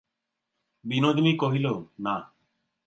বিনোদিনী 0.85 1.33
কহিল, 1.35 1.65
না। 1.99 2.15